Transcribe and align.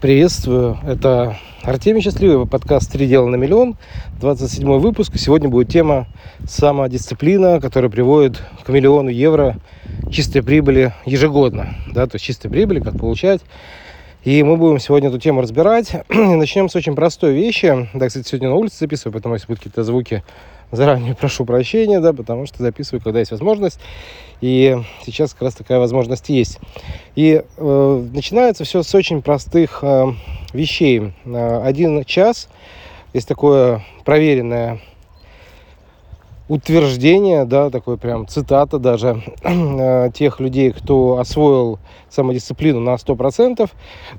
Приветствую, 0.00 0.78
это 0.86 1.38
Артемий 1.62 2.02
Счастливый, 2.02 2.46
подкаст 2.46 2.92
«Три 2.92 3.06
дела 3.06 3.28
на 3.28 3.36
миллион», 3.36 3.78
27 4.20 4.78
выпуск. 4.78 5.12
Сегодня 5.16 5.48
будет 5.48 5.70
тема 5.70 6.06
самодисциплина, 6.46 7.62
которая 7.62 7.90
приводит 7.90 8.42
к 8.62 8.68
миллиону 8.68 9.08
евро 9.08 9.56
чистой 10.10 10.42
прибыли 10.42 10.92
ежегодно. 11.06 11.74
Да, 11.94 12.06
то 12.06 12.16
есть 12.16 12.26
чистой 12.26 12.50
прибыли, 12.50 12.80
как 12.80 12.98
получать. 12.98 13.40
И 14.22 14.42
мы 14.42 14.58
будем 14.58 14.80
сегодня 14.80 15.08
эту 15.08 15.18
тему 15.18 15.40
разбирать. 15.40 15.92
Начнем 16.10 16.68
с 16.68 16.76
очень 16.76 16.94
простой 16.94 17.32
вещи. 17.32 17.88
Да, 17.94 18.08
кстати, 18.08 18.28
сегодня 18.28 18.50
на 18.50 18.56
улице 18.56 18.76
записываю, 18.80 19.14
поэтому 19.14 19.34
если 19.34 19.46
будут 19.46 19.60
какие-то 19.60 19.82
звуки, 19.82 20.22
заранее 20.72 21.14
прошу 21.20 21.44
прощения, 21.44 22.00
да, 22.00 22.12
потому 22.12 22.46
что 22.46 22.62
записываю, 22.62 23.00
когда 23.00 23.20
есть 23.20 23.30
возможность. 23.30 23.80
И 24.40 24.76
сейчас 25.04 25.32
как 25.32 25.42
раз 25.42 25.54
такая 25.54 25.78
возможность 25.78 26.28
есть. 26.28 26.58
И 27.16 27.42
э, 27.56 28.06
начинается 28.12 28.64
все 28.64 28.82
с 28.82 28.94
очень 28.94 29.22
простых 29.22 29.80
э, 29.82 30.12
вещей. 30.52 31.14
Э, 31.24 31.62
один 31.64 32.04
час, 32.04 32.48
есть 33.14 33.26
такое 33.26 33.82
проверенное 34.04 34.80
утверждение, 36.48 37.46
да, 37.46 37.70
такое 37.70 37.96
прям 37.96 38.28
цитата 38.28 38.78
даже 38.78 39.22
э, 39.42 40.10
тех 40.12 40.40
людей, 40.40 40.72
кто 40.72 41.18
освоил 41.18 41.78
самодисциплину 42.10 42.80
на 42.80 42.94
100%. 42.94 43.68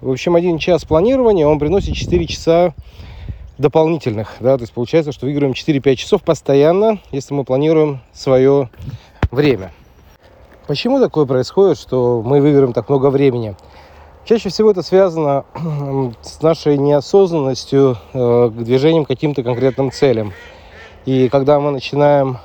В 0.02 0.12
общем, 0.12 0.36
один 0.36 0.58
час 0.58 0.84
планирования, 0.84 1.46
он 1.46 1.60
приносит 1.60 1.96
4 1.96 2.26
часа 2.26 2.74
дополнительных, 3.60 4.36
да, 4.40 4.58
то 4.58 4.64
есть 4.64 4.74
получается, 4.74 5.12
что 5.12 5.28
выигрываем 5.28 5.54
4-5 5.54 5.96
часов 5.96 6.24
постоянно, 6.24 7.00
если 7.12 7.36
мы 7.36 7.44
планируем 7.44 8.02
свое 8.12 8.70
время. 9.32 9.72
Почему 10.68 11.00
такое 11.00 11.26
происходит, 11.26 11.78
что 11.78 12.22
мы 12.26 12.42
выиграем 12.42 12.74
так 12.74 12.90
много 12.90 13.10
времени? 13.10 13.56
Чаще 14.26 14.50
всего 14.50 14.72
это 14.72 14.82
связано 14.82 15.46
с 16.22 16.42
нашей 16.42 16.78
неосознанностью 16.78 17.96
э, 18.12 18.50
к 18.50 18.64
движениям 18.64 19.06
к 19.06 19.08
каким-то 19.08 19.44
конкретным 19.44 19.94
целям. 19.94 20.34
И 21.06 21.30
когда 21.30 21.62
мы 21.62 21.72
начинаем 21.72 22.40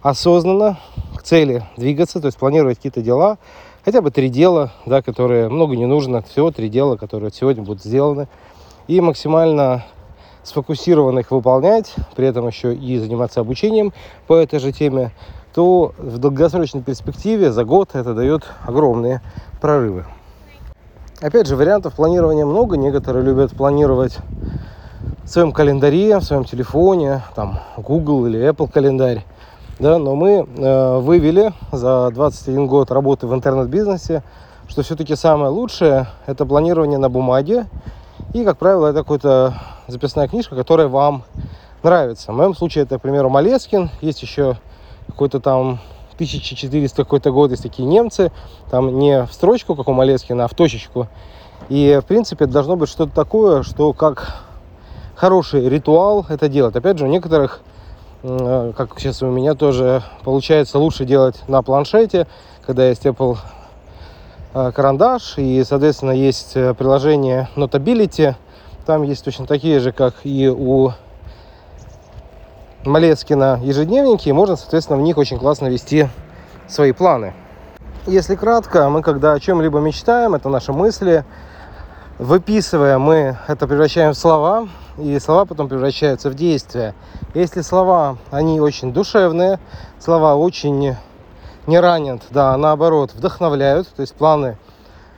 осознанно 0.00 0.78
к 1.14 1.22
цели 1.24 1.62
двигаться, 1.76 2.20
то 2.20 2.26
есть 2.28 2.38
планировать 2.38 2.78
какие-то 2.78 3.02
дела, 3.02 3.36
хотя 3.84 4.00
бы 4.00 4.10
три 4.10 4.30
дела, 4.30 4.72
да, 4.86 5.02
которые 5.02 5.50
много 5.50 5.76
не 5.76 5.84
нужно, 5.84 6.22
всего 6.22 6.50
три 6.50 6.70
дела, 6.70 6.96
которые 6.96 7.30
сегодня 7.32 7.62
будут 7.62 7.84
сделаны, 7.84 8.28
и 8.88 8.98
максимально 9.02 9.84
сфокусированно 10.42 11.18
их 11.18 11.30
выполнять, 11.30 11.94
при 12.14 12.28
этом 12.28 12.46
еще 12.46 12.74
и 12.74 12.96
заниматься 12.98 13.40
обучением 13.40 13.92
по 14.26 14.36
этой 14.36 14.58
же 14.58 14.72
теме, 14.72 15.10
то 15.56 15.94
в 15.96 16.18
долгосрочной 16.18 16.82
перспективе 16.82 17.50
за 17.50 17.64
год 17.64 17.94
это 17.94 18.12
дает 18.12 18.42
огромные 18.66 19.22
прорывы. 19.58 20.04
Опять 21.22 21.46
же, 21.46 21.56
вариантов 21.56 21.94
планирования 21.94 22.44
много. 22.44 22.76
Некоторые 22.76 23.24
любят 23.24 23.52
планировать 23.52 24.18
в 25.24 25.28
своем 25.28 25.52
календаре, 25.52 26.18
в 26.18 26.24
своем 26.24 26.44
телефоне, 26.44 27.22
там 27.34 27.60
Google 27.78 28.26
или 28.26 28.38
Apple 28.38 28.70
календарь. 28.70 29.24
Да, 29.78 29.96
но 29.96 30.14
мы 30.14 30.46
э, 30.46 30.98
вывели 30.98 31.54
за 31.72 32.10
21 32.10 32.66
год 32.66 32.90
работы 32.90 33.26
в 33.26 33.32
интернет-бизнесе, 33.32 34.22
что 34.68 34.82
все-таки 34.82 35.16
самое 35.16 35.50
лучшее 35.50 36.08
это 36.26 36.44
планирование 36.44 36.98
на 36.98 37.08
бумаге. 37.08 37.64
И, 38.34 38.44
как 38.44 38.58
правило, 38.58 38.88
это 38.88 39.04
какая-то 39.04 39.54
записная 39.86 40.28
книжка, 40.28 40.54
которая 40.54 40.88
вам 40.88 41.22
нравится. 41.82 42.32
В 42.32 42.36
моем 42.36 42.54
случае 42.54 42.84
это, 42.84 42.98
к 42.98 43.00
примеру, 43.00 43.30
Малескин. 43.30 43.88
Есть 44.02 44.20
еще 44.20 44.58
какой-то 45.16 45.40
там 45.40 45.78
1400 46.16 47.04
какой-то 47.04 47.30
год, 47.30 47.50
есть 47.50 47.62
такие 47.62 47.88
немцы, 47.88 48.30
там 48.70 48.98
не 48.98 49.24
в 49.24 49.32
строчку, 49.32 49.74
как 49.74 49.88
у 49.88 49.94
Малескина, 49.94 50.44
а 50.44 50.48
в 50.48 50.54
точечку. 50.54 51.08
И, 51.70 51.98
в 52.02 52.06
принципе, 52.06 52.44
должно 52.44 52.76
быть 52.76 52.90
что-то 52.90 53.14
такое, 53.14 53.62
что 53.62 53.94
как 53.94 54.42
хороший 55.14 55.70
ритуал 55.70 56.26
это 56.28 56.50
делать. 56.50 56.76
Опять 56.76 56.98
же, 56.98 57.06
у 57.06 57.08
некоторых, 57.08 57.60
э, 58.24 58.72
как 58.76 59.00
сейчас 59.00 59.22
у 59.22 59.30
меня 59.30 59.54
тоже 59.54 60.02
получается 60.22 60.78
лучше 60.78 61.06
делать 61.06 61.42
на 61.48 61.62
планшете, 61.62 62.26
когда 62.66 62.86
есть 62.86 63.06
Apple 63.06 63.38
э, 64.52 64.72
карандаш, 64.72 65.38
и, 65.38 65.64
соответственно, 65.64 66.10
есть 66.10 66.52
э, 66.56 66.74
приложение 66.74 67.48
Notability, 67.56 68.34
там 68.84 69.02
есть 69.02 69.24
точно 69.24 69.46
такие 69.46 69.80
же, 69.80 69.92
как 69.92 70.14
и 70.24 70.46
у 70.46 70.92
Малескина 72.86 73.60
ежедневники, 73.62 74.28
и 74.28 74.32
можно, 74.32 74.56
соответственно, 74.56 74.98
в 74.98 75.02
них 75.02 75.18
очень 75.18 75.38
классно 75.38 75.66
вести 75.66 76.08
свои 76.68 76.92
планы. 76.92 77.34
Если 78.06 78.36
кратко, 78.36 78.88
мы 78.88 79.02
когда 79.02 79.32
о 79.32 79.40
чем-либо 79.40 79.80
мечтаем, 79.80 80.34
это 80.34 80.48
наши 80.48 80.72
мысли, 80.72 81.24
выписывая, 82.18 82.98
мы 82.98 83.36
это 83.48 83.66
превращаем 83.66 84.12
в 84.12 84.16
слова, 84.16 84.68
и 84.98 85.18
слова 85.18 85.44
потом 85.44 85.68
превращаются 85.68 86.30
в 86.30 86.34
действия. 86.34 86.94
Если 87.34 87.62
слова, 87.62 88.18
они 88.30 88.60
очень 88.60 88.92
душевные, 88.92 89.58
слова 89.98 90.36
очень 90.36 90.96
не 91.66 91.80
ранят, 91.80 92.22
да, 92.30 92.54
а 92.54 92.56
наоборот, 92.56 93.12
вдохновляют, 93.12 93.88
то 93.88 94.02
есть 94.02 94.14
планы 94.14 94.56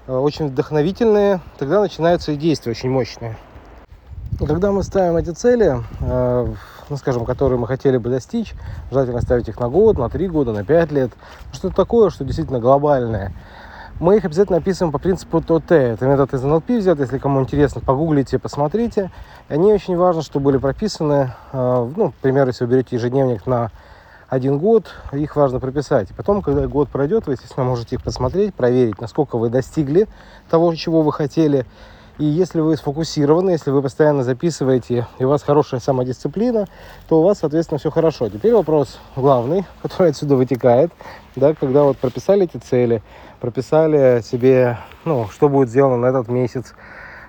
э, 0.06 0.16
очень 0.16 0.48
вдохновительные, 0.48 1.40
тогда 1.58 1.80
начинаются 1.80 2.32
и 2.32 2.36
действия 2.36 2.72
очень 2.72 2.90
мощные. 2.90 3.36
Когда 4.38 4.72
мы 4.72 4.82
ставим 4.82 5.16
эти 5.16 5.30
цели, 5.30 5.82
э, 6.00 6.54
ну, 6.88 6.96
скажем, 6.96 7.24
которые 7.24 7.58
мы 7.58 7.66
хотели 7.66 7.96
бы 7.96 8.10
достичь, 8.10 8.54
желательно 8.90 9.20
ставить 9.20 9.48
их 9.48 9.58
на 9.60 9.68
год, 9.68 9.98
на 9.98 10.08
три 10.08 10.28
года, 10.28 10.52
на 10.52 10.64
пять 10.64 10.92
лет, 10.92 11.10
что-то 11.52 11.74
такое, 11.74 12.10
что 12.10 12.24
действительно 12.24 12.60
глобальное, 12.60 13.32
мы 14.00 14.16
их 14.16 14.24
обязательно 14.24 14.58
описываем 14.58 14.92
по 14.92 14.98
принципу 14.98 15.40
ТОТ. 15.40 15.72
Это 15.72 16.06
метод 16.06 16.32
из 16.32 16.42
НЛП 16.42 16.70
взят, 16.70 17.00
если 17.00 17.18
кому 17.18 17.40
интересно, 17.40 17.80
погуглите, 17.80 18.38
посмотрите. 18.38 19.10
Они 19.48 19.72
очень 19.72 19.96
важно, 19.96 20.22
чтобы 20.22 20.46
были 20.46 20.58
прописаны, 20.58 21.32
э, 21.52 21.92
ну, 21.96 22.04
например, 22.04 22.46
если 22.46 22.64
вы 22.64 22.70
берете 22.70 22.94
ежедневник 22.94 23.46
на 23.46 23.72
один 24.28 24.58
год, 24.58 24.86
их 25.12 25.34
важно 25.36 25.58
прописать. 25.58 26.08
Потом, 26.16 26.42
когда 26.42 26.66
год 26.68 26.90
пройдет, 26.90 27.26
вы, 27.26 27.32
естественно, 27.32 27.66
можете 27.66 27.96
их 27.96 28.02
посмотреть, 28.02 28.54
проверить, 28.54 29.00
насколько 29.00 29.36
вы 29.36 29.48
достигли 29.48 30.06
того, 30.48 30.74
чего 30.74 31.02
вы 31.02 31.12
хотели, 31.12 31.66
и 32.18 32.24
если 32.24 32.60
вы 32.60 32.76
сфокусированы, 32.76 33.50
если 33.50 33.70
вы 33.70 33.80
постоянно 33.80 34.24
записываете, 34.24 35.06
и 35.18 35.24
у 35.24 35.28
вас 35.28 35.42
хорошая 35.44 35.78
самодисциплина, 35.78 36.66
то 37.08 37.20
у 37.20 37.22
вас, 37.24 37.38
соответственно, 37.38 37.78
все 37.78 37.90
хорошо. 37.90 38.28
Теперь 38.28 38.54
вопрос 38.54 38.98
главный, 39.14 39.64
который 39.82 40.10
отсюда 40.10 40.34
вытекает, 40.34 40.90
да, 41.36 41.54
когда 41.54 41.84
вот 41.84 41.96
прописали 41.96 42.44
эти 42.44 42.56
цели, 42.56 43.02
прописали 43.40 44.20
себе, 44.22 44.78
ну, 45.04 45.28
что 45.28 45.48
будет 45.48 45.68
сделано 45.68 45.96
на 45.96 46.06
этот 46.06 46.26
месяц, 46.28 46.74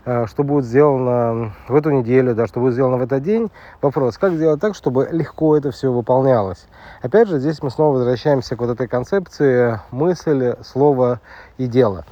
э, 0.05 0.25
что 0.25 0.43
будет 0.43 0.65
сделано 0.65 1.53
в 1.67 1.75
эту 1.75 1.91
неделю, 1.91 2.33
да, 2.33 2.47
что 2.47 2.59
будет 2.59 2.73
сделано 2.73 2.97
в 2.97 3.03
этот 3.03 3.21
день. 3.21 3.51
Вопрос, 3.83 4.17
как 4.17 4.33
сделать 4.33 4.59
так, 4.59 4.73
чтобы 4.73 5.07
легко 5.11 5.55
это 5.55 5.69
все 5.69 5.91
выполнялось. 5.91 6.65
Опять 7.03 7.27
же, 7.27 7.37
здесь 7.37 7.61
мы 7.61 7.69
снова 7.69 7.97
возвращаемся 7.97 8.55
к 8.55 8.59
вот 8.59 8.71
этой 8.71 8.87
концепции 8.87 9.79
мысль, 9.91 10.55
слово 10.63 11.19
и 11.59 11.67
дело. 11.67 12.05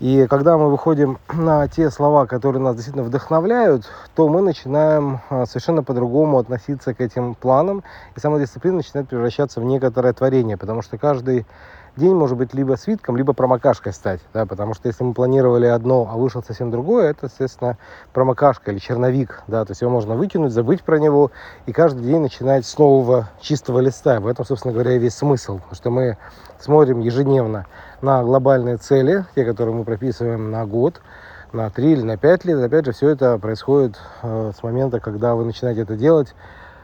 И 0.00 0.28
когда 0.28 0.56
мы 0.56 0.70
выходим 0.70 1.18
на 1.32 1.66
те 1.66 1.90
слова, 1.90 2.26
которые 2.26 2.62
нас 2.62 2.76
действительно 2.76 3.04
вдохновляют, 3.04 3.90
то 4.14 4.28
мы 4.28 4.42
начинаем 4.42 5.20
а, 5.28 5.44
совершенно 5.44 5.82
по-другому 5.82 6.38
относиться 6.38 6.94
к 6.94 7.00
этим 7.00 7.34
планам, 7.34 7.82
и 8.14 8.20
самодисциплина 8.20 8.76
начинает 8.76 9.08
превращаться 9.08 9.60
в 9.60 9.64
некоторое 9.64 10.12
творение, 10.12 10.56
потому 10.56 10.82
что 10.82 10.98
каждый 10.98 11.46
день 11.98 12.14
может 12.14 12.38
быть 12.38 12.54
либо 12.54 12.76
свитком, 12.76 13.16
либо 13.16 13.32
промокашкой 13.34 13.92
стать, 13.92 14.20
да, 14.32 14.46
потому 14.46 14.72
что 14.74 14.88
если 14.88 15.04
мы 15.04 15.12
планировали 15.12 15.66
одно, 15.66 16.08
а 16.10 16.16
вышел 16.16 16.42
совсем 16.42 16.70
другое, 16.70 17.10
это, 17.10 17.26
естественно, 17.26 17.76
промокашка 18.12 18.70
или 18.70 18.78
черновик, 18.78 19.42
да, 19.46 19.64
то 19.64 19.72
есть 19.72 19.82
его 19.82 19.90
можно 19.90 20.14
выкинуть, 20.14 20.52
забыть 20.52 20.82
про 20.82 20.98
него, 20.98 21.30
и 21.66 21.72
каждый 21.72 22.04
день 22.04 22.20
начинать 22.20 22.64
с 22.64 22.78
нового 22.78 23.28
чистого 23.40 23.80
листа. 23.80 24.20
В 24.20 24.26
этом, 24.26 24.46
собственно 24.46 24.72
говоря, 24.72 24.92
и 24.92 24.98
весь 24.98 25.14
смысл, 25.14 25.56
потому 25.56 25.74
что 25.74 25.90
мы 25.90 26.16
смотрим 26.58 27.00
ежедневно 27.00 27.66
на 28.00 28.22
глобальные 28.22 28.76
цели, 28.78 29.24
те, 29.34 29.44
которые 29.44 29.74
мы 29.74 29.84
прописываем 29.84 30.50
на 30.50 30.64
год, 30.64 31.00
на 31.52 31.70
3 31.70 31.92
или 31.92 32.02
на 32.02 32.16
5 32.16 32.44
лет. 32.44 32.60
Опять 32.60 32.86
же, 32.86 32.92
все 32.92 33.08
это 33.08 33.38
происходит 33.38 33.98
э, 34.22 34.52
с 34.56 34.62
момента, 34.62 35.00
когда 35.00 35.34
вы 35.34 35.44
начинаете 35.44 35.82
это 35.82 35.96
делать, 35.96 36.34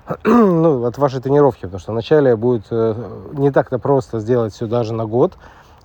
ну, 0.25 0.85
от 0.85 0.99
вашей 0.99 1.21
тренировки, 1.21 1.63
потому 1.63 1.79
что 1.81 1.93
вначале 1.93 2.37
будет 2.37 2.67
э, 2.71 2.95
не 3.33 3.51
так-то 3.51 3.79
просто 3.79 4.21
сделать 4.21 4.53
все 4.53 4.67
даже 4.67 4.93
на 4.93 5.07
год, 5.07 5.35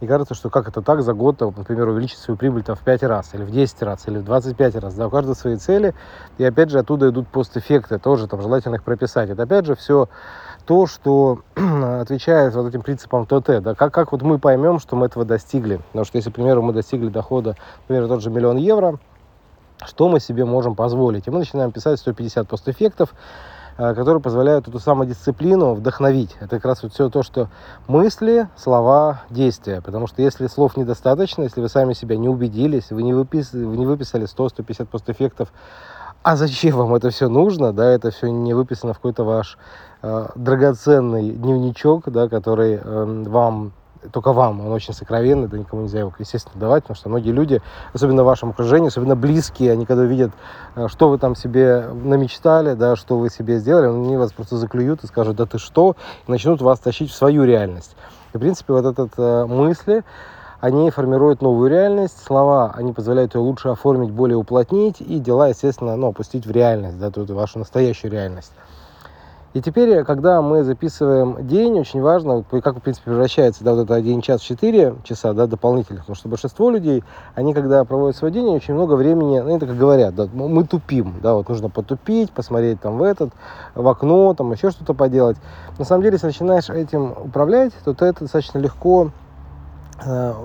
и 0.01 0.07
кажется, 0.07 0.33
что 0.33 0.49
как 0.49 0.67
это 0.67 0.81
так 0.81 1.01
за 1.01 1.13
год, 1.13 1.41
например, 1.41 1.89
увеличить 1.89 2.19
свою 2.19 2.37
прибыль 2.37 2.63
там, 2.63 2.75
в 2.75 2.79
5 2.79 3.03
раз, 3.03 3.33
или 3.33 3.43
в 3.43 3.51
10 3.51 3.81
раз, 3.81 4.07
или 4.07 4.19
в 4.19 4.23
25 4.23 4.75
раз. 4.75 4.93
Да, 4.93 5.07
у 5.07 5.09
каждого 5.09 5.33
свои 5.33 5.57
цели. 5.57 5.93
И 6.37 6.43
опять 6.45 6.69
же 6.69 6.79
оттуда 6.79 7.09
идут 7.09 7.27
постэффекты, 7.27 7.99
тоже 7.99 8.27
там 8.27 8.41
желательно 8.41 8.75
их 8.75 8.83
прописать. 8.83 9.29
Это 9.29 9.43
опять 9.43 9.65
же 9.65 9.75
все 9.75 10.07
то, 10.65 10.87
что 10.87 11.41
отвечает 11.55 12.55
вот 12.55 12.67
этим 12.67 12.81
принципам 12.81 13.25
ТТ. 13.25 13.61
Да, 13.61 13.75
как, 13.75 13.93
как 13.93 14.13
вот 14.13 14.21
мы 14.21 14.39
поймем, 14.39 14.79
что 14.79 14.95
мы 14.95 15.07
этого 15.07 15.25
достигли. 15.25 15.81
Потому 15.87 16.05
что 16.05 16.17
если, 16.17 16.29
к 16.29 16.35
примеру, 16.35 16.61
мы 16.61 16.71
достигли 16.71 17.09
дохода, 17.09 17.57
например, 17.81 18.07
тот 18.07 18.21
же 18.21 18.29
миллион 18.29 18.55
евро, 18.55 18.99
что 19.85 20.07
мы 20.07 20.21
себе 20.21 20.45
можем 20.45 20.75
позволить? 20.75 21.27
И 21.27 21.31
мы 21.31 21.39
начинаем 21.39 21.71
писать 21.71 21.99
150 21.99 22.47
постэффектов, 22.47 23.13
которые 23.79 24.21
позволяют 24.21 24.67
эту 24.67 24.77
самодисциплину 24.79 25.73
вдохновить. 25.73 26.35
Это 26.41 26.57
как 26.57 26.65
раз 26.65 26.83
вот 26.83 26.93
все 26.93 27.09
то, 27.09 27.23
что 27.23 27.47
мысли, 27.87 28.49
слова, 28.57 29.21
действия. 29.29 29.81
Потому 29.81 30.05
что 30.07 30.21
если 30.21 30.47
слов 30.47 30.75
недостаточно, 30.75 31.43
если 31.43 31.61
вы 31.61 31.69
сами 31.69 31.93
себя 31.93 32.17
не 32.17 32.27
убедились, 32.27 32.91
вы 32.91 33.03
не, 33.03 33.13
выпис... 33.13 33.53
вы 33.53 33.77
не 33.77 33.85
выписали 33.85 34.27
100-150 34.27 34.85
постэффектов, 34.85 35.53
а 36.21 36.35
зачем 36.35 36.75
вам 36.75 36.93
это 36.95 37.09
все 37.09 37.29
нужно, 37.29 37.71
да, 37.71 37.89
это 37.89 38.11
все 38.11 38.27
не 38.27 38.53
выписано 38.53 38.93
в 38.93 38.97
какой-то 38.97 39.23
ваш 39.23 39.57
э, 40.01 40.27
драгоценный 40.35 41.31
дневничок, 41.31 42.09
да, 42.11 42.27
который 42.27 42.73
э, 42.83 43.23
вам 43.27 43.71
только 44.11 44.33
вам, 44.33 44.61
он 44.61 44.71
очень 44.71 44.93
сокровенный, 44.93 45.47
да 45.47 45.57
никому 45.57 45.83
нельзя 45.83 45.99
его, 45.99 46.13
естественно, 46.17 46.59
давать, 46.59 46.83
потому 46.83 46.95
что 46.95 47.09
многие 47.09 47.31
люди, 47.31 47.61
особенно 47.93 48.23
в 48.23 48.25
вашем 48.25 48.51
окружении, 48.51 48.87
особенно 48.87 49.15
близкие, 49.15 49.71
они 49.71 49.85
когда 49.85 50.03
видят, 50.03 50.31
э, 50.75 50.87
что 50.87 51.09
вы 51.09 51.17
там 51.17 51.35
себе 51.35 51.87
намечтали, 51.87 52.73
да, 52.73 52.95
что 52.95 53.17
вы 53.17 53.29
себе 53.29 53.59
сделали, 53.59 53.87
они 53.87 54.17
вас 54.17 54.31
просто 54.31 54.57
заклюют 54.57 55.03
и 55.03 55.07
скажут, 55.07 55.35
да 55.35 55.45
ты 55.45 55.57
что, 55.57 55.95
и 56.27 56.31
начнут 56.31 56.61
вас 56.61 56.79
тащить 56.79 57.11
в 57.11 57.15
свою 57.15 57.43
реальность. 57.43 57.95
И, 58.33 58.37
в 58.37 58.39
принципе, 58.39 58.73
вот 58.73 58.85
этот 58.85 59.11
э, 59.17 59.45
мысли, 59.45 60.03
они 60.61 60.91
формируют 60.91 61.41
новую 61.41 61.69
реальность, 61.69 62.23
слова, 62.23 62.73
они 62.75 62.93
позволяют 62.93 63.35
ее 63.35 63.41
лучше 63.41 63.69
оформить, 63.69 64.11
более 64.11 64.37
уплотнить, 64.37 65.01
и 65.01 65.19
дела, 65.19 65.49
естественно, 65.49 65.95
ну, 65.95 66.07
опустить 66.07 66.45
в 66.45 66.51
реальность, 66.51 66.99
да, 66.99 67.11
тут 67.11 67.29
вашу 67.29 67.59
настоящую 67.59 68.11
реальность. 68.11 68.51
И 69.53 69.61
теперь, 69.61 70.03
когда 70.03 70.43
мы 70.43 70.63
записываем 70.63 71.47
день, 71.47 71.79
очень 71.79 72.01
важно, 72.01 72.43
как, 72.43 72.77
в 72.77 72.81
принципе, 72.81 73.09
превращается 73.09 73.63
да, 73.63 73.73
вот 73.73 73.81
это 73.81 73.95
1 73.95 74.21
час 74.21 74.41
4 74.41 74.97
часа 75.03 75.33
да, 75.33 75.47
дополнительных, 75.47 76.01
потому 76.01 76.15
что 76.15 76.29
большинство 76.29 76.69
людей, 76.69 77.03
они, 77.33 77.55
когда 77.55 77.83
проводят 77.83 78.15
свой 78.15 78.29
день, 78.29 78.45
очень 78.45 78.75
много 78.75 78.93
времени, 78.93 79.39
ну, 79.39 79.49
они 79.49 79.59
так 79.59 79.69
и 79.69 79.73
говорят, 79.73 80.13
да, 80.13 80.27
мы 80.31 80.63
тупим, 80.65 81.15
да, 81.23 81.33
вот 81.33 81.49
нужно 81.49 81.69
потупить, 81.69 82.31
посмотреть 82.31 82.79
там 82.79 82.99
в 82.99 83.03
этот, 83.03 83.31
в 83.73 83.87
окно, 83.87 84.35
там 84.35 84.51
еще 84.51 84.69
что-то 84.69 84.93
поделать. 84.93 85.37
На 85.79 85.85
самом 85.85 86.03
деле, 86.03 86.13
если 86.13 86.27
начинаешь 86.27 86.69
этим 86.69 87.15
управлять, 87.25 87.73
то 87.83 87.95
ты 87.95 88.05
это 88.05 88.25
достаточно 88.25 88.59
легко 88.59 89.09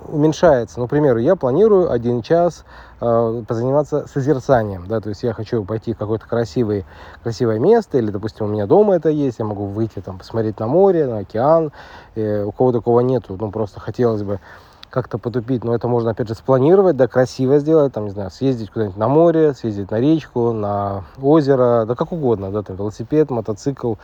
уменьшается. 0.09 0.81
Ну, 0.81 0.87
к 0.87 0.91
примеру, 0.91 1.19
я 1.19 1.37
планирую 1.37 1.91
один 1.91 2.23
час 2.23 2.65
э, 3.01 3.43
позаниматься 3.47 4.07
созерцанием, 4.07 4.87
да, 4.87 5.01
то 5.01 5.11
есть 5.11 5.23
я 5.23 5.33
хочу 5.33 5.65
пойти 5.65 5.93
в 5.95 5.99
какое-то 5.99 6.27
красивое, 6.27 6.85
красивое 7.23 7.59
место, 7.59 7.99
или, 7.99 8.11
допустим, 8.11 8.47
у 8.47 8.49
меня 8.49 8.67
дома 8.67 8.95
это 8.95 9.11
есть, 9.11 9.39
я 9.39 9.45
могу 9.45 9.67
выйти 9.67 10.01
там, 10.01 10.19
посмотреть 10.19 10.59
на 10.59 10.67
море, 10.67 11.07
на 11.07 11.19
океан, 11.19 11.73
и 12.15 12.45
у 12.47 12.53
кого 12.53 12.73
такого 12.73 13.01
нету, 13.01 13.37
ну, 13.39 13.51
просто 13.51 13.81
хотелось 13.81 14.23
бы 14.23 14.41
как-то 14.91 15.19
потупить, 15.19 15.65
но 15.65 15.75
это 15.75 15.89
можно, 15.89 16.13
опять 16.13 16.29
же, 16.29 16.35
спланировать, 16.35 16.97
да, 16.97 17.09
красиво 17.09 17.59
сделать, 17.59 17.93
там, 17.93 18.05
не 18.05 18.11
знаю, 18.11 18.31
съездить 18.31 18.71
куда-нибудь 18.71 18.97
на 18.97 19.09
море, 19.09 19.53
съездить 19.53 19.91
на 19.91 19.99
речку, 19.99 20.53
на 20.53 21.05
озеро, 21.21 21.85
да, 21.85 21.97
как 21.97 22.13
угодно, 22.13 22.53
да, 22.53 22.63
там, 22.63 22.77
велосипед, 22.77 23.29
мотоцикл, 23.29 23.95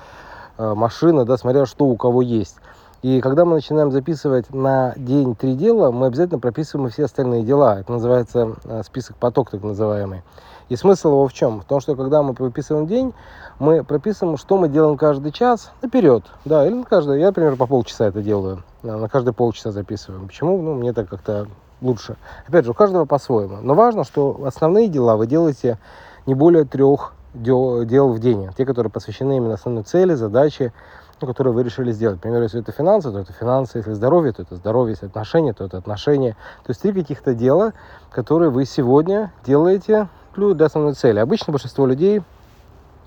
э, 0.59 0.75
машина, 0.75 1.25
да, 1.25 1.37
смотря 1.37 1.65
что 1.65 1.87
у 1.87 1.97
кого 1.97 2.23
есть. 2.23 2.57
И 3.03 3.23
когда 3.23 3.47
мы 3.47 3.55
начинаем 3.55 3.91
записывать 3.91 4.53
на 4.53 4.93
день 4.95 5.35
три 5.35 5.55
дела, 5.55 5.91
мы 5.91 6.07
обязательно 6.07 6.39
прописываем 6.39 6.91
все 6.91 7.07
остальные 7.07 7.45
дела. 7.45 7.81
Это 7.81 7.93
называется 7.93 8.57
э, 8.65 8.83
список 8.85 9.17
поток, 9.17 9.51
так 9.51 9.63
называемый. 9.63 10.23
И 10.69 10.77
смысл 10.77 11.09
его 11.09 11.27
в 11.27 11.33
чем? 11.33 11.63
В 11.63 11.65
том, 11.65 11.81
что 11.81 11.97
когда 11.97 12.23
мы 12.23 12.35
прописываем 12.35 12.87
день, 12.87 13.15
мы 13.59 13.85
прописываем, 13.85 14.37
что 14.37 14.59
мы 14.59 14.69
делаем 14.69 14.99
каждый 14.99 15.33
час 15.33 15.73
наперед. 15.81 16.25
Да, 16.45 16.67
или 16.67 16.75
на 16.75 16.85
каждый. 16.85 17.21
Я, 17.21 17.29
например, 17.29 17.57
по 17.57 17.67
полчаса 17.67 18.07
это 18.07 18.21
делаю. 18.21 18.63
На 18.83 19.09
каждые 19.09 19.33
полчаса 19.33 19.73
записываю. 19.73 20.27
Почему? 20.27 20.61
Ну, 20.61 20.75
мне 20.75 20.93
так 20.93 21.09
как-то 21.09 21.49
лучше. 21.81 22.17
Опять 22.47 22.67
же, 22.67 22.73
у 22.73 22.75
каждого 22.75 23.07
по-своему. 23.07 23.59
Но 23.63 23.75
важно, 23.75 24.05
что 24.05 24.43
основные 24.45 24.89
дела 24.89 25.17
вы 25.17 25.27
делаете 25.27 25.79
не 26.27 26.35
более 26.35 26.67
трех 26.67 27.15
дел 27.33 28.13
в 28.13 28.19
день. 28.19 28.51
Те, 28.57 28.67
которые 28.67 28.91
посвящены 28.91 29.39
именно 29.39 29.55
основной 29.55 29.85
цели, 29.85 30.15
задаче, 30.15 30.73
ну, 31.21 31.29
которые 31.29 31.53
вы 31.53 31.63
решили 31.63 31.93
сделать. 31.93 32.17
Например, 32.17 32.43
если 32.43 32.61
это 32.61 32.73
финансы, 32.73 33.11
то 33.11 33.19
это 33.19 33.33
финансы, 33.33 33.79
если 33.79 33.93
здоровье, 33.93 34.33
то 34.33 34.43
это 34.43 34.57
здоровье, 34.57 34.93
если 34.93 35.07
отношения, 35.07 35.53
то 35.53 35.65
это 35.65 35.79
отношения. 35.79 36.33
То 36.65 36.71
есть 36.71 36.83
три 36.83 36.93
каких-то 36.93 37.35
дела, 37.35 37.73
которые 38.11 38.51
вы 38.51 38.65
сегодня 38.65 39.33
делаете 39.45 40.09
для 40.37 40.67
основной 40.67 40.95
цели. 40.95 41.19
Обычно 41.19 41.53
большинство 41.53 41.87
людей 41.87 42.23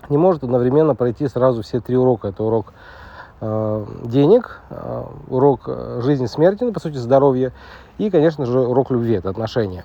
не 0.08 0.16
может 0.16 0.44
одновременно 0.44 0.94
пройти 0.94 1.26
сразу 1.28 1.62
все 1.62 1.80
три 1.80 1.96
урока. 1.96 2.28
Это 2.28 2.44
урок 2.44 2.72
э, 3.40 3.86
денег, 4.04 4.60
э, 4.70 5.04
урок 5.28 5.62
э, 5.66 6.00
жизни, 6.02 6.26
смерти, 6.26 6.64
ну, 6.64 6.72
по 6.72 6.80
сути, 6.80 6.96
здоровья, 6.96 7.52
и, 7.98 8.10
конечно 8.10 8.46
же, 8.46 8.60
урок 8.60 8.90
любви, 8.90 9.14
это 9.14 9.30
отношения. 9.30 9.84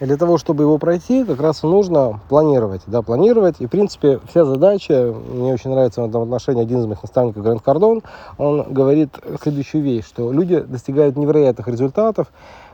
Для 0.00 0.16
того, 0.16 0.38
чтобы 0.38 0.62
его 0.62 0.78
пройти, 0.78 1.24
как 1.24 1.40
раз 1.42 1.62
нужно 1.62 2.20
планировать, 2.30 2.80
да, 2.86 3.02
планировать. 3.02 3.56
И, 3.58 3.66
в 3.66 3.68
принципе, 3.68 4.18
вся 4.30 4.46
задача, 4.46 5.14
мне 5.30 5.52
очень 5.52 5.70
нравится 5.70 6.00
в 6.00 6.08
этом 6.08 6.22
отношении 6.22 6.62
один 6.62 6.80
из 6.80 6.86
моих 6.86 7.02
наставников, 7.02 7.42
Гранд 7.42 7.60
Кардон, 7.60 8.02
он 8.38 8.62
говорит 8.72 9.10
следующую 9.42 9.82
вещь, 9.82 10.06
что 10.06 10.32
люди 10.32 10.60
достигают 10.60 11.16
невероятных 11.18 11.68
результатов, 11.68 12.28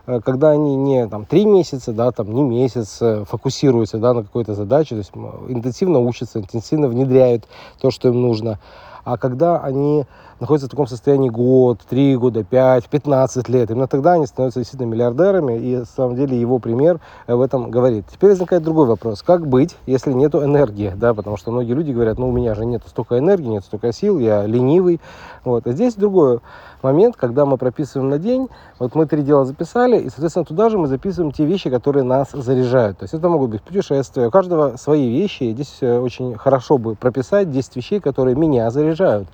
э, 0.06 0.20
когда 0.24 0.50
они 0.50 0.76
не 0.76 1.08
там, 1.08 1.26
три 1.26 1.46
месяца, 1.46 1.92
да, 1.92 2.12
там, 2.12 2.32
не 2.32 2.44
месяц 2.44 2.98
э, 3.00 3.24
фокусируются 3.28 3.98
да, 3.98 4.14
на 4.14 4.22
какой-то 4.22 4.54
задаче, 4.54 4.90
то 4.90 4.98
есть 4.98 5.12
интенсивно 5.48 5.98
учатся, 5.98 6.38
интенсивно 6.38 6.86
внедряют 6.86 7.48
то, 7.80 7.90
что 7.90 8.06
им 8.06 8.22
нужно. 8.22 8.60
А 9.06 9.16
когда 9.18 9.60
они 9.60 10.04
находятся 10.40 10.66
в 10.66 10.70
таком 10.70 10.88
состоянии 10.88 11.28
год, 11.28 11.78
три 11.88 12.16
года, 12.16 12.42
пять, 12.42 12.88
пятнадцать 12.88 13.48
лет, 13.48 13.70
именно 13.70 13.86
тогда 13.86 14.14
они 14.14 14.26
становятся 14.26 14.58
действительно 14.58 14.88
миллиардерами, 14.88 15.56
и 15.56 15.76
на 15.76 15.84
самом 15.84 16.16
деле 16.16 16.38
его 16.38 16.58
пример 16.58 16.98
в 17.28 17.40
этом 17.40 17.70
говорит. 17.70 18.06
Теперь 18.12 18.30
возникает 18.30 18.64
другой 18.64 18.86
вопрос. 18.86 19.22
Как 19.22 19.46
быть, 19.46 19.76
если 19.86 20.12
нет 20.12 20.34
энергии? 20.34 20.92
Да, 20.96 21.14
потому 21.14 21.36
что 21.36 21.52
многие 21.52 21.74
люди 21.74 21.92
говорят, 21.92 22.18
ну 22.18 22.30
у 22.30 22.32
меня 22.32 22.56
же 22.56 22.66
нет 22.66 22.82
столько 22.84 23.16
энергии, 23.16 23.46
нет 23.46 23.64
столько 23.64 23.92
сил, 23.92 24.18
я 24.18 24.44
ленивый. 24.44 25.00
Вот. 25.46 25.64
А 25.64 25.72
здесь 25.72 25.94
другой 25.94 26.40
момент, 26.82 27.14
когда 27.16 27.46
мы 27.46 27.56
прописываем 27.56 28.10
на 28.10 28.18
день, 28.18 28.48
вот 28.80 28.96
мы 28.96 29.06
три 29.06 29.22
дела 29.22 29.44
записали, 29.44 29.96
и, 29.96 30.08
соответственно, 30.08 30.44
туда 30.44 30.68
же 30.70 30.76
мы 30.76 30.88
записываем 30.88 31.30
те 31.30 31.44
вещи, 31.44 31.70
которые 31.70 32.02
нас 32.02 32.32
заряжают. 32.32 32.98
То 32.98 33.04
есть 33.04 33.14
это 33.14 33.28
могут 33.28 33.50
быть 33.50 33.62
путешествия, 33.62 34.26
у 34.26 34.30
каждого 34.32 34.76
свои 34.76 35.08
вещи, 35.08 35.44
и 35.44 35.52
здесь 35.52 35.78
э, 35.82 35.98
очень 36.00 36.36
хорошо 36.36 36.78
бы 36.78 36.96
прописать 36.96 37.52
10 37.52 37.76
вещей, 37.76 38.00
которые 38.00 38.34
меня 38.34 38.68
заряжают. 38.72 39.28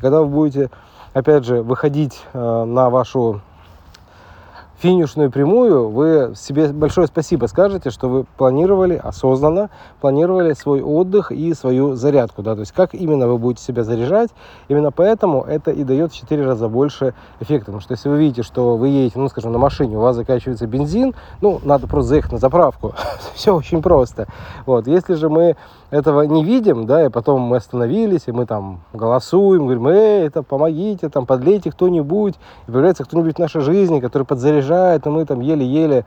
Когда 0.00 0.22
вы 0.22 0.28
будете, 0.28 0.70
опять 1.12 1.44
же, 1.44 1.62
выходить 1.62 2.18
э, 2.32 2.64
на 2.64 2.88
вашу 2.88 3.42
финишную 4.80 5.30
прямую, 5.30 5.88
вы 5.88 6.32
себе 6.36 6.68
большое 6.68 7.08
спасибо 7.08 7.46
скажете, 7.46 7.90
что 7.90 8.08
вы 8.08 8.24
планировали 8.36 8.94
осознанно, 8.94 9.70
планировали 10.00 10.52
свой 10.52 10.82
отдых 10.82 11.32
и 11.32 11.52
свою 11.54 11.96
зарядку, 11.96 12.42
да, 12.42 12.54
то 12.54 12.60
есть 12.60 12.72
как 12.72 12.94
именно 12.94 13.26
вы 13.26 13.38
будете 13.38 13.64
себя 13.64 13.82
заряжать, 13.82 14.30
именно 14.68 14.92
поэтому 14.92 15.42
это 15.42 15.72
и 15.72 15.82
дает 15.82 16.12
в 16.12 16.16
4 16.16 16.46
раза 16.46 16.68
больше 16.68 17.14
эффекта, 17.40 17.66
потому 17.66 17.80
что 17.80 17.92
если 17.92 18.08
вы 18.08 18.18
видите, 18.18 18.42
что 18.42 18.76
вы 18.76 18.88
едете, 18.88 19.18
ну, 19.18 19.28
скажем, 19.28 19.52
на 19.52 19.58
машине, 19.58 19.96
у 19.96 20.00
вас 20.00 20.14
заканчивается 20.14 20.66
бензин, 20.66 21.14
ну, 21.40 21.60
надо 21.64 21.88
просто 21.88 22.10
заехать 22.10 22.32
на 22.32 22.38
заправку, 22.38 22.94
все 23.34 23.56
очень 23.56 23.82
просто, 23.82 24.28
вот, 24.64 24.86
если 24.86 25.14
же 25.14 25.28
мы 25.28 25.56
этого 25.90 26.22
не 26.22 26.44
видим, 26.44 26.86
да, 26.86 27.06
и 27.06 27.08
потом 27.08 27.40
мы 27.40 27.56
остановились, 27.56 28.24
и 28.26 28.32
мы 28.32 28.46
там 28.46 28.80
голосуем, 28.92 29.64
говорим, 29.64 29.88
эй, 29.88 30.26
это 30.26 30.42
помогите, 30.42 31.08
там, 31.08 31.26
подлейте 31.26 31.72
кто-нибудь, 31.72 32.34
и 32.66 32.70
появляется 32.70 33.04
кто-нибудь 33.04 33.36
в 33.36 33.38
нашей 33.38 33.62
жизни, 33.62 34.00
который 34.00 34.24
подзаряжает, 34.24 34.67
и 34.74 35.08
мы 35.08 35.24
там 35.24 35.40
еле-еле 35.40 36.04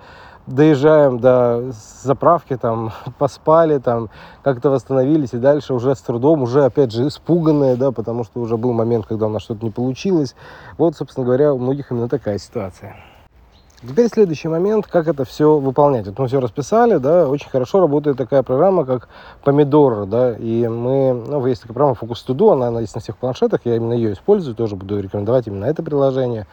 доезжаем 0.47 1.19
до 1.19 1.71
заправки, 2.03 2.57
там, 2.57 2.91
поспали, 3.17 3.77
там, 3.77 4.09
как-то 4.43 4.69
восстановились, 4.69 5.33
и 5.33 5.37
дальше 5.37 5.73
уже 5.73 5.95
с 5.95 6.01
трудом, 6.01 6.43
уже, 6.43 6.65
опять 6.65 6.91
же, 6.91 7.07
испуганные, 7.07 7.75
да, 7.75 7.91
потому 7.91 8.23
что 8.23 8.39
уже 8.39 8.57
был 8.57 8.73
момент, 8.73 9.05
когда 9.05 9.27
у 9.27 9.29
нас 9.29 9.43
что-то 9.43 9.63
не 9.63 9.71
получилось. 9.71 10.35
Вот, 10.77 10.95
собственно 10.95 11.25
говоря, 11.25 11.53
у 11.53 11.59
многих 11.59 11.91
именно 11.91 12.09
такая 12.09 12.37
ситуация. 12.37 12.95
Теперь 13.83 14.09
следующий 14.09 14.47
момент, 14.47 14.85
как 14.85 15.07
это 15.07 15.25
все 15.25 15.57
выполнять. 15.57 16.05
Вот 16.05 16.19
мы 16.19 16.27
все 16.27 16.39
расписали, 16.39 16.97
да, 16.97 17.27
очень 17.27 17.49
хорошо 17.49 17.79
работает 17.79 18.15
такая 18.15 18.43
программа, 18.43 18.85
как 18.85 19.09
Помидор, 19.43 20.05
да, 20.05 20.33
и 20.33 20.67
мы, 20.67 21.13
ну, 21.13 21.43
есть 21.47 21.61
такая 21.61 21.73
программа 21.73 21.97
Focus 21.99 22.23
To 22.27 22.35
Do, 22.35 22.53
она, 22.53 22.67
она 22.67 22.81
есть 22.81 22.93
на 22.93 23.01
всех 23.01 23.17
планшетах, 23.17 23.61
я 23.63 23.75
именно 23.75 23.93
ее 23.93 24.13
использую, 24.13 24.55
тоже 24.55 24.75
буду 24.75 24.99
рекомендовать 24.99 25.47
именно 25.47 25.65
это 25.65 25.81
приложение. 25.81 26.45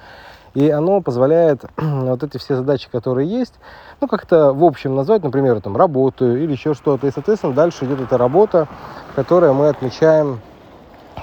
И 0.59 0.71
оно 0.71 1.01
позволяет 1.01 1.65
вот 1.77 2.25
эти 2.25 2.37
все 2.39 2.57
задачи, 2.57 2.89
которые 2.91 3.29
есть, 3.29 3.55
ну, 4.01 4.09
как-то 4.09 4.53
в 4.53 4.65
общем 4.65 4.97
назвать, 4.97 5.23
например, 5.23 5.61
там, 5.61 5.77
работаю 5.77 6.43
или 6.43 6.51
еще 6.51 6.75
что-то. 6.75 7.07
И, 7.07 7.13
соответственно, 7.13 7.53
дальше 7.53 7.85
идет 7.85 8.01
эта 8.01 8.19
работа, 8.19 8.67
которая 9.15 9.53
мы 9.53 9.69
отмечаем, 9.69 10.41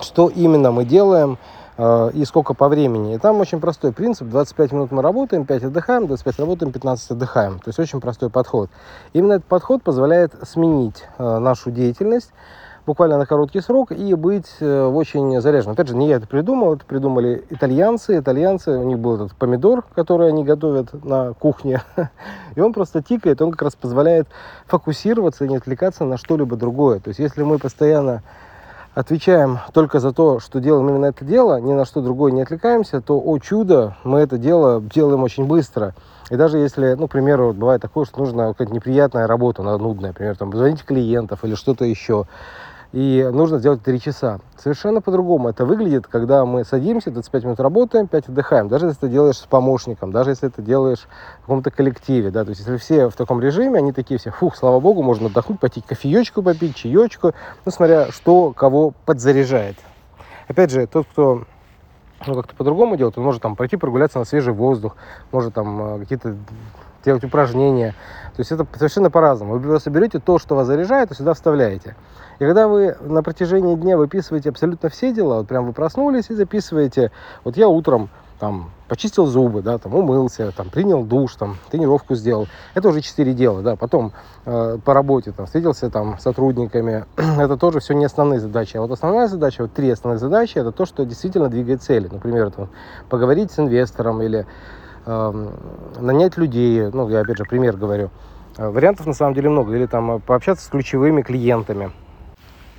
что 0.01 0.29
именно 0.29 0.71
мы 0.71 0.85
делаем, 0.85 1.37
Э, 1.77 2.09
и 2.13 2.23
сколько 2.25 2.53
по 2.53 2.69
времени. 2.69 3.15
И 3.15 3.17
там 3.17 3.39
очень 3.39 3.59
простой 3.59 3.91
принцип. 3.91 4.29
25 4.29 4.71
минут 4.71 4.91
мы 4.91 5.01
работаем, 5.01 5.45
5 5.45 5.63
отдыхаем, 5.65 6.07
25 6.07 6.39
работаем, 6.39 6.71
15 6.71 7.11
отдыхаем. 7.11 7.59
То 7.59 7.69
есть 7.69 7.79
очень 7.79 7.99
простой 7.99 8.29
подход. 8.29 8.69
Именно 9.13 9.33
этот 9.33 9.45
подход 9.45 9.83
позволяет 9.83 10.33
сменить 10.47 11.03
э, 11.17 11.37
нашу 11.39 11.71
деятельность 11.71 12.31
буквально 12.85 13.17
на 13.17 13.25
короткий 13.25 13.61
срок 13.61 13.91
и 13.91 14.13
быть 14.13 14.51
э, 14.59 14.85
очень 14.85 15.39
заряженным. 15.41 15.73
Опять 15.73 15.87
же, 15.87 15.95
не 15.95 16.07
я 16.07 16.17
это 16.17 16.27
придумал, 16.27 16.75
это 16.75 16.85
придумали 16.85 17.43
итальянцы. 17.49 18.19
Итальянцы, 18.19 18.71
у 18.71 18.83
них 18.83 18.99
был 18.99 19.15
этот 19.15 19.35
помидор, 19.35 19.83
который 19.93 20.29
они 20.29 20.43
готовят 20.43 21.03
на 21.03 21.33
кухне. 21.33 21.81
И 22.55 22.61
он 22.61 22.73
просто 22.73 23.01
тикает, 23.01 23.41
он 23.41 23.51
как 23.51 23.63
раз 23.63 23.75
позволяет 23.75 24.27
фокусироваться 24.67 25.45
и 25.45 25.49
не 25.49 25.57
отвлекаться 25.57 26.05
на 26.05 26.17
что-либо 26.17 26.55
другое. 26.55 26.99
То 26.99 27.09
есть, 27.09 27.19
если 27.19 27.43
мы 27.43 27.59
постоянно 27.59 28.23
отвечаем 28.93 29.59
только 29.73 29.99
за 29.99 30.13
то, 30.13 30.39
что 30.39 30.61
делаем 30.61 30.89
именно 30.89 31.07
это 31.07 31.25
дело, 31.25 31.59
ни 31.59 31.73
на 31.73 31.85
что 31.85 32.01
другое 32.01 32.31
не 32.31 32.41
отвлекаемся, 32.41 33.01
то, 33.01 33.21
о 33.21 33.37
чудо, 33.39 33.97
мы 34.05 34.19
это 34.19 34.37
дело 34.37 34.81
делаем 34.81 35.21
очень 35.23 35.45
быстро. 35.45 35.93
И 36.31 36.37
даже 36.37 36.57
если, 36.57 36.93
ну, 36.93 37.07
к 37.07 37.11
примеру, 37.11 37.53
бывает 37.53 37.81
такое, 37.81 38.05
что 38.05 38.19
нужна 38.19 38.47
какая-то 38.47 38.73
неприятная 38.73 39.27
работа, 39.27 39.61
нудная, 39.61 40.09
например, 40.09 40.37
там, 40.37 40.51
звонить 40.55 40.83
клиентов 40.83 41.43
или 41.43 41.55
что-то 41.55 41.85
еще, 41.85 42.25
и 42.95 43.29
нужно 43.29 43.59
сделать 43.59 43.83
3 43.83 43.99
часа. 43.99 44.39
Совершенно 44.57 45.01
по-другому 45.01 45.49
это 45.49 45.65
выглядит, 45.65 46.07
когда 46.07 46.45
мы 46.45 46.63
садимся, 46.63 47.11
25 47.11 47.43
минут 47.43 47.59
работаем, 47.59 48.07
5 48.07 48.29
отдыхаем. 48.29 48.69
Даже 48.69 48.85
если 48.85 49.01
ты 49.01 49.09
делаешь 49.09 49.35
с 49.35 49.45
помощником, 49.45 50.13
даже 50.13 50.29
если 50.29 50.47
ты 50.47 50.61
делаешь 50.61 51.05
в 51.39 51.41
каком-то 51.41 51.71
коллективе, 51.71 52.31
да, 52.31 52.45
то 52.45 52.51
есть 52.51 52.61
если 52.61 52.77
все 52.77 53.09
в 53.09 53.15
таком 53.17 53.41
режиме, 53.41 53.79
они 53.79 53.91
такие 53.91 54.17
все, 54.17 54.31
фух, 54.31 54.55
слава 54.55 54.79
богу, 54.79 55.03
можно 55.03 55.27
отдохнуть, 55.27 55.59
пойти 55.59 55.81
кофеечку 55.81 56.41
попить, 56.41 56.77
чаечку, 56.77 57.33
ну, 57.65 57.71
смотря 57.71 58.13
что 58.13 58.53
кого 58.53 58.93
подзаряжает. 59.05 59.75
Опять 60.47 60.71
же, 60.71 60.87
тот, 60.87 61.05
кто 61.11 61.43
ну, 62.25 62.33
как-то 62.33 62.55
по-другому 62.55 62.95
делает, 62.95 63.17
он 63.17 63.25
может 63.25 63.41
там 63.41 63.57
пройти 63.57 63.75
прогуляться 63.75 64.19
на 64.19 64.25
свежий 64.25 64.53
воздух, 64.53 64.95
может 65.33 65.53
там 65.53 65.95
э, 65.95 65.99
какие-то 65.99 66.37
делать 67.05 67.23
упражнения. 67.23 67.95
То 68.35 68.41
есть 68.41 68.51
это 68.51 68.67
совершенно 68.75 69.09
по-разному. 69.09 69.53
Вы 69.53 69.61
просто 69.61 69.89
берете 69.89 70.19
то, 70.19 70.39
что 70.39 70.55
вас 70.55 70.67
заряжает, 70.67 71.11
и 71.11 71.15
сюда 71.15 71.33
вставляете. 71.33 71.95
И 72.39 72.43
когда 72.43 72.67
вы 72.67 72.97
на 72.99 73.23
протяжении 73.23 73.75
дня 73.75 73.97
выписываете 73.97 74.49
абсолютно 74.49 74.89
все 74.89 75.13
дела, 75.13 75.37
вот 75.37 75.47
прям 75.47 75.65
вы 75.65 75.73
проснулись 75.73 76.29
и 76.29 76.33
записываете, 76.33 77.11
вот 77.45 77.55
я 77.55 77.69
утром 77.69 78.09
там 78.39 78.71
почистил 78.87 79.25
зубы, 79.25 79.61
да, 79.61 79.77
там 79.77 79.95
умылся, 79.95 80.51
там 80.51 80.69
принял 80.69 81.03
душ, 81.03 81.35
там 81.35 81.57
тренировку 81.71 82.15
сделал. 82.15 82.47
Это 82.73 82.89
уже 82.89 83.01
четыре 83.01 83.33
дела, 83.33 83.61
да. 83.61 83.75
Потом 83.75 84.11
э, 84.45 84.77
по 84.83 84.93
работе 84.93 85.31
там 85.31 85.45
встретился 85.45 85.89
там 85.89 86.19
с 86.19 86.23
сотрудниками. 86.23 87.05
это 87.15 87.57
тоже 87.57 87.79
все 87.79 87.93
не 87.93 88.05
основные 88.05 88.39
задачи. 88.39 88.77
А 88.77 88.81
вот 88.81 88.91
основная 88.91 89.27
задача, 89.27 89.61
вот 89.61 89.73
три 89.73 89.89
основных 89.89 90.19
задачи, 90.19 90.57
это 90.57 90.71
то, 90.71 90.85
что 90.85 91.05
действительно 91.05 91.49
двигает 91.49 91.81
цели. 91.81 92.09
Например, 92.11 92.51
там, 92.51 92.69
поговорить 93.09 93.51
с 93.51 93.59
инвестором 93.59 94.21
или 94.21 94.45
нанять 95.05 96.37
людей. 96.37 96.89
Ну, 96.91 97.09
я 97.09 97.21
опять 97.21 97.37
же 97.37 97.45
пример 97.45 97.77
говорю. 97.77 98.09
Э, 98.57 98.69
вариантов 98.69 99.05
на 99.05 99.13
самом 99.13 99.33
деле 99.33 99.49
много. 99.49 99.75
Или 99.75 99.85
там 99.85 100.21
пообщаться 100.21 100.65
с 100.65 100.69
ключевыми 100.69 101.21
клиентами 101.21 101.91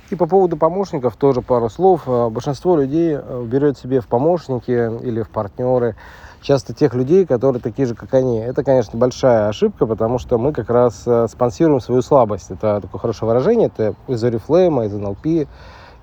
и 0.09 0.15
по 0.15 0.25
поводу 0.25 0.57
помощников 0.57 1.15
тоже 1.15 1.41
пару 1.41 1.69
слов. 1.69 2.03
Э, 2.07 2.29
большинство 2.29 2.77
людей 2.77 3.17
э, 3.17 3.45
берет 3.45 3.77
себе 3.77 3.99
в 3.99 4.07
помощники 4.07 4.71
или 5.03 5.21
в 5.21 5.29
партнеры 5.29 5.95
часто 6.41 6.73
тех 6.73 6.93
людей, 6.93 7.25
которые 7.25 7.61
такие 7.61 7.87
же, 7.87 7.95
как 7.95 8.13
они. 8.13 8.39
Это, 8.39 8.63
конечно, 8.63 8.97
большая 8.97 9.49
ошибка, 9.49 9.85
потому 9.85 10.19
что 10.19 10.37
мы 10.37 10.53
как 10.53 10.69
раз 10.69 11.03
э, 11.05 11.27
спонсируем 11.29 11.81
свою 11.81 12.01
слабость. 12.01 12.51
Это 12.51 12.79
такое 12.81 12.99
хорошее 12.99 13.27
выражение. 13.27 13.67
Это 13.67 13.95
из 14.07 14.23
Oriflame, 14.23 14.85
из 14.85 14.93
NLP, 14.93 15.47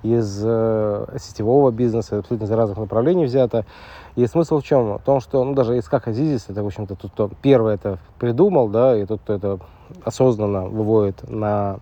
из 0.04 0.42
э, 0.44 1.16
сетевого 1.18 1.70
бизнеса, 1.70 2.18
абсолютно 2.18 2.44
из 2.44 2.50
разных 2.50 2.78
направлений 2.78 3.24
взято. 3.24 3.64
И 4.16 4.26
смысл 4.26 4.60
в 4.60 4.62
чем? 4.62 4.98
В 4.98 5.02
том, 5.02 5.20
что, 5.20 5.42
ну, 5.42 5.54
даже 5.54 5.78
Искак 5.78 6.06
Азизис, 6.08 6.44
это, 6.48 6.62
в 6.62 6.66
общем-то, 6.66 6.94
тот, 6.94 7.10
кто 7.10 7.30
первый 7.42 7.74
это 7.74 7.98
придумал, 8.18 8.68
да, 8.68 8.96
и 8.96 9.06
тот, 9.06 9.20
кто 9.22 9.32
это 9.32 9.58
осознанно 10.04 10.66
выводит 10.66 11.28
на 11.28 11.80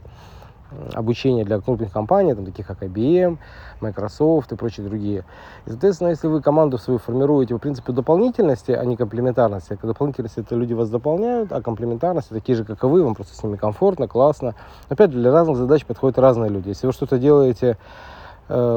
обучение 0.95 1.45
для 1.45 1.61
крупных 1.61 1.93
компаний, 1.93 2.35
там, 2.35 2.45
таких 2.45 2.67
как 2.67 2.83
IBM, 2.83 3.39
Microsoft 3.81 4.53
и 4.53 4.57
прочие 4.57 4.87
другие. 4.87 5.25
И, 5.67 5.71
соответственно, 5.71 6.09
если 6.09 6.29
вы 6.29 6.41
команду 6.41 6.79
свою 6.79 6.99
формируете 6.99 7.55
по 7.55 7.61
принципу 7.61 7.93
дополнительности, 7.93 8.73
а 8.73 8.85
не 8.85 8.97
комплементарности, 8.97 9.79
а 9.81 9.87
дополнительность 9.87 10.39
это 10.39 10.55
люди 10.55 10.75
вас 10.75 10.91
дополняют, 10.91 11.53
а 11.53 11.61
комплементарность 11.61 12.29
такие 12.29 12.57
же, 12.57 12.65
как 12.65 12.83
и 12.85 12.87
вы, 12.87 13.03
вам 13.03 13.15
просто 13.15 13.37
с 13.37 13.43
ними 13.43 13.57
комфортно, 13.57 14.09
классно. 14.09 14.55
Опять 14.89 15.11
для 15.11 15.33
разных 15.33 15.57
задач 15.57 15.85
подходят 15.85 16.19
разные 16.19 16.51
люди. 16.51 16.69
Если 16.69 16.87
вы 16.87 16.93
что-то 16.93 17.19
делаете 17.19 17.77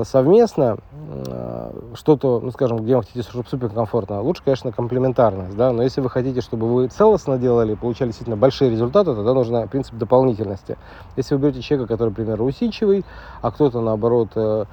совместно 0.06 0.78
э, 0.94 1.72
что-то, 1.96 2.40
ну, 2.40 2.52
скажем, 2.52 2.78
где 2.78 2.96
вы 2.96 3.04
хотите, 3.04 3.22
чтобы 3.24 3.48
супер 3.50 3.70
комфортно, 3.70 4.22
лучше, 4.22 4.44
конечно, 4.44 4.72
комплементарность, 4.72 5.56
да, 5.56 5.72
но 5.72 5.84
если 5.84 6.02
вы 6.02 6.10
хотите, 6.10 6.42
чтобы 6.42 6.68
вы 6.68 6.88
целостно 6.88 7.38
делали, 7.38 7.74
получали 7.74 8.10
действительно 8.10 8.38
большие 8.38 8.72
результаты, 8.72 9.16
тогда 9.16 9.34
нужно 9.34 9.68
принцип 9.68 9.96
дополнительности. 9.96 10.78
Если 11.18 11.36
вы 11.36 11.42
берете 11.42 11.62
человека, 11.62 11.94
который, 11.94 12.10
например, 12.10 12.42
усидчивый, 12.42 13.04
а 13.42 13.52
кто-то, 13.52 13.82
наоборот, 13.82 14.30
э, 14.36 14.66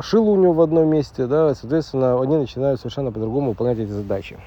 шил 0.00 0.28
у 0.28 0.36
него 0.36 0.52
в 0.52 0.60
одном 0.60 0.88
месте, 0.88 1.26
да, 1.26 1.54
соответственно, 1.54 2.20
они 2.20 2.36
начинают 2.36 2.80
совершенно 2.80 3.12
по-другому 3.12 3.50
выполнять 3.50 3.78
эти 3.78 3.90
задачи. 3.90 4.38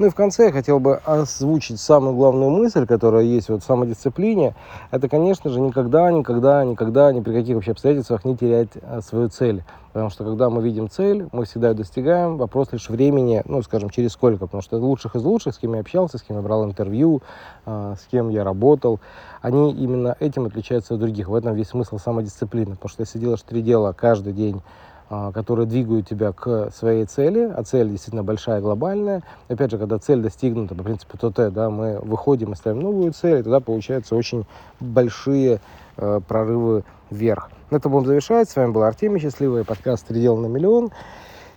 Ну 0.00 0.06
и 0.06 0.08
в 0.08 0.14
конце 0.14 0.46
я 0.46 0.50
хотел 0.50 0.80
бы 0.80 0.96
озвучить 1.04 1.78
самую 1.78 2.14
главную 2.14 2.50
мысль, 2.50 2.86
которая 2.86 3.22
есть 3.22 3.50
вот 3.50 3.62
в 3.62 3.66
самодисциплине. 3.66 4.54
Это, 4.90 5.10
конечно 5.10 5.50
же, 5.50 5.60
никогда, 5.60 6.10
никогда, 6.10 6.64
никогда, 6.64 7.12
ни 7.12 7.20
при 7.20 7.34
каких 7.34 7.56
вообще 7.56 7.72
обстоятельствах 7.72 8.24
не 8.24 8.34
терять 8.34 8.70
э, 8.80 9.02
свою 9.02 9.28
цель. 9.28 9.62
Потому 9.92 10.08
что 10.08 10.24
когда 10.24 10.48
мы 10.48 10.62
видим 10.62 10.88
цель, 10.88 11.28
мы 11.32 11.44
всегда 11.44 11.68
ее 11.68 11.74
достигаем. 11.74 12.38
Вопрос 12.38 12.72
лишь 12.72 12.88
времени, 12.88 13.42
ну, 13.44 13.60
скажем, 13.60 13.90
через 13.90 14.12
сколько. 14.12 14.46
Потому 14.46 14.62
что 14.62 14.78
лучших 14.78 15.16
из 15.16 15.22
лучших, 15.22 15.54
с 15.54 15.58
кем 15.58 15.74
я 15.74 15.80
общался, 15.80 16.16
с 16.16 16.22
кем 16.22 16.36
я 16.36 16.42
брал 16.42 16.64
интервью, 16.64 17.20
э, 17.66 17.94
с 18.00 18.06
кем 18.10 18.30
я 18.30 18.42
работал, 18.42 19.00
они 19.42 19.70
именно 19.72 20.16
этим 20.18 20.46
отличаются 20.46 20.94
от 20.94 21.00
других. 21.00 21.28
В 21.28 21.34
этом 21.34 21.52
весь 21.54 21.68
смысл 21.68 21.98
самодисциплины. 21.98 22.76
Потому 22.76 22.88
что 22.88 23.02
если 23.02 23.18
делаешь 23.18 23.42
три 23.42 23.60
дела 23.60 23.92
каждый 23.92 24.32
день, 24.32 24.62
которые 25.10 25.66
двигают 25.66 26.08
тебя 26.08 26.32
к 26.32 26.70
своей 26.72 27.04
цели, 27.04 27.52
а 27.52 27.64
цель 27.64 27.90
действительно 27.90 28.22
большая, 28.22 28.60
глобальная. 28.60 29.22
Опять 29.48 29.72
же, 29.72 29.78
когда 29.78 29.98
цель 29.98 30.20
достигнута, 30.20 30.76
по 30.76 30.84
принципу 30.84 31.18
ТТ, 31.18 31.52
да, 31.52 31.68
мы 31.68 31.98
выходим 32.00 32.52
и 32.52 32.56
ставим 32.56 32.80
новую 32.80 33.12
цель, 33.12 33.40
и 33.40 33.42
тогда 33.42 33.58
получаются 33.58 34.14
очень 34.14 34.46
большие 34.78 35.60
э, 35.96 36.20
прорывы 36.26 36.84
вверх. 37.10 37.50
На 37.70 37.76
этом 37.76 37.90
будем 37.90 38.06
завершать. 38.06 38.48
С 38.48 38.56
вами 38.56 38.70
был 38.70 38.84
Артемий 38.84 39.20
Счастливый, 39.20 39.64
подкаст 39.64 40.06
«Три 40.06 40.28
на 40.28 40.46
миллион». 40.46 40.90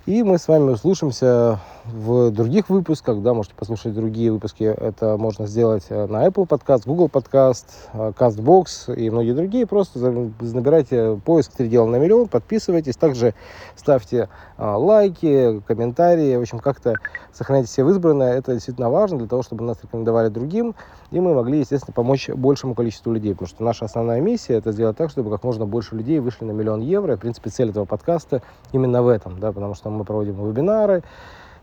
И 0.06 0.24
мы 0.24 0.38
с 0.38 0.48
вами 0.48 0.72
услышимся 0.72 1.60
в 1.86 2.32
других 2.32 2.70
выпусках, 2.70 3.22
да, 3.22 3.34
можете 3.34 3.56
послушать 3.56 3.94
другие 3.94 4.32
выпуски. 4.32 4.64
Это 4.64 5.18
можно 5.18 5.48
сделать 5.48 5.84
э, 5.90 6.06
на 6.08 6.26
Apple 6.26 6.48
Podcast, 6.48 6.84
Google 6.86 7.08
Podcast, 7.08 7.66
э, 7.94 8.14
CastBox 8.18 8.96
и 8.96 9.10
многие 9.10 9.34
другие. 9.34 9.68
Просто 9.68 10.00
набирайте 10.00 11.20
поиск 11.26 11.52
«Три 11.54 11.68
дела 11.68 11.88
на 11.88 11.98
миллион», 11.98 12.30
подписывайтесь. 12.30 12.96
Также 12.96 13.34
ставьте 13.76 14.30
э, 14.58 14.66
лайки, 14.66 15.62
комментарии. 15.68 16.38
В 16.38 16.42
общем, 16.42 16.60
как-то 16.60 16.96
сохраняйте 17.34 17.68
все 17.68 17.84
в 17.84 17.90
избранное. 17.90 18.34
Это 18.34 18.54
действительно 18.54 18.90
важно 18.90 19.18
для 19.18 19.28
того, 19.28 19.44
чтобы 19.44 19.66
нас 19.66 19.78
рекомендовали 19.84 20.30
другим. 20.30 20.76
И 21.12 21.20
мы 21.20 21.34
могли, 21.34 21.60
естественно, 21.60 21.94
помочь 21.94 22.30
большему 22.30 22.76
количеству 22.76 23.12
людей. 23.12 23.34
Потому 23.34 23.48
что 23.50 23.64
наша 23.64 23.86
основная 23.86 24.22
миссия– 24.22 24.54
это 24.56 24.72
сделать 24.72 24.96
так, 24.96 25.10
чтобы 25.10 25.30
как 25.30 25.44
можно 25.44 25.66
больше 25.66 25.96
людей 25.96 26.20
вышли 26.20 26.46
на 26.46 26.52
миллион 26.52 26.80
евро. 26.80 27.14
И, 27.14 27.18
в 27.18 27.20
принципе, 27.20 27.50
цель 27.50 27.72
этого 27.72 27.84
подкаста 27.84 28.42
именно 28.72 29.04
в 29.04 29.10
этом. 29.10 29.40
Да, 29.40 29.52
потому 29.52 29.76
что 29.76 29.90
мы 29.90 30.06
проводим 30.06 30.34
вебинары, 30.48 31.04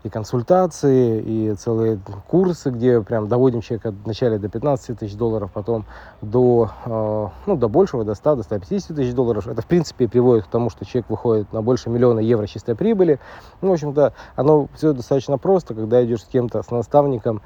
и 0.03 0.09
консультации, 0.09 1.21
и 1.21 1.53
целые 1.55 1.99
курсы, 2.27 2.71
где 2.71 3.01
прям 3.01 3.27
доводим 3.27 3.61
человека 3.61 3.93
вначале 4.03 4.39
до 4.39 4.49
15 4.49 4.97
тысяч 4.97 5.15
долларов, 5.15 5.51
потом 5.53 5.85
до, 6.21 6.69
э, 6.85 7.27
ну, 7.45 7.55
до 7.55 7.69
большего, 7.69 8.03
до 8.03 8.15
100, 8.15 8.37
до 8.37 8.43
150 8.43 8.95
тысяч 8.95 9.13
долларов. 9.13 9.47
Это, 9.47 9.61
в 9.61 9.65
принципе, 9.65 10.07
приводит 10.07 10.45
к 10.45 10.47
тому, 10.47 10.69
что 10.69 10.85
человек 10.85 11.09
выходит 11.09 11.53
на 11.53 11.61
больше 11.61 11.89
миллиона 11.89 12.19
евро 12.19 12.47
чистой 12.47 12.75
прибыли. 12.75 13.19
Ну, 13.61 13.69
в 13.69 13.73
общем-то, 13.73 14.13
оно 14.35 14.67
все 14.75 14.93
достаточно 14.93 15.37
просто, 15.37 15.75
когда 15.75 16.03
идешь 16.03 16.23
с 16.23 16.25
кем-то, 16.25 16.63
с 16.63 16.71
наставником, 16.71 17.41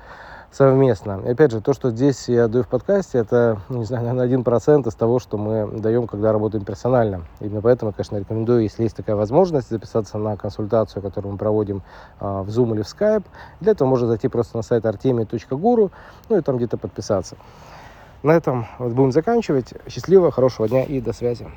совместно. 0.51 1.21
И 1.25 1.29
опять 1.29 1.51
же, 1.51 1.61
то, 1.61 1.73
что 1.73 1.89
здесь 1.89 2.27
я 2.27 2.47
даю 2.47 2.63
в 2.63 2.67
подкасте, 2.67 3.19
это, 3.19 3.59
ну, 3.69 3.79
не 3.79 3.85
знаю, 3.85 4.03
наверное, 4.03 4.25
один 4.25 4.43
процент 4.43 4.87
из 4.87 4.95
того, 4.95 5.19
что 5.19 5.37
мы 5.37 5.79
даем, 5.79 6.07
когда 6.07 6.31
работаем 6.31 6.63
персонально. 6.63 7.25
Именно 7.39 7.61
поэтому, 7.61 7.91
конечно, 7.91 8.17
рекомендую, 8.17 8.63
если 8.63 8.83
есть 8.83 8.95
такая 8.95 9.15
возможность, 9.15 9.69
записаться 9.69 10.17
на 10.17 10.37
консультацию, 10.37 11.01
которую 11.01 11.33
мы 11.33 11.37
проводим 11.37 11.83
а, 12.19 12.43
в 12.43 12.49
Zoom 12.49 12.73
или 12.75 12.81
в 12.81 12.85
Skype. 12.85 13.25
Для 13.61 13.73
этого 13.73 13.87
можно 13.87 14.07
зайти 14.07 14.27
просто 14.27 14.57
на 14.57 14.63
сайт 14.63 14.85
artemi.guru, 14.85 15.91
ну 16.29 16.37
и 16.37 16.41
там 16.41 16.57
где-то 16.57 16.77
подписаться. 16.77 17.35
На 18.23 18.31
этом 18.31 18.65
вот 18.79 18.93
будем 18.93 19.11
заканчивать. 19.11 19.73
Счастливо, 19.87 20.31
хорошего 20.31 20.67
дня 20.67 20.83
и 20.83 20.99
до 20.99 21.13
связи. 21.13 21.47